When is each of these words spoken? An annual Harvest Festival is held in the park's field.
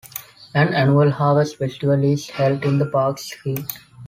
An 0.55 0.73
annual 0.73 1.11
Harvest 1.11 1.57
Festival 1.57 2.03
is 2.03 2.31
held 2.31 2.65
in 2.65 2.79
the 2.79 2.87
park's 2.87 3.29
field. 3.35 3.71